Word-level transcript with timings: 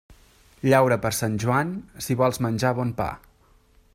Llaura 0.71 0.97
per 1.03 1.11
Sant 1.17 1.35
Joan, 1.43 1.75
si 2.07 2.19
vols 2.23 2.43
menjar 2.47 2.75
bon 2.83 2.97
pa. 3.03 3.13